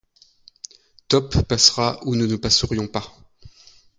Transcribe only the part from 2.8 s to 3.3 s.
pas!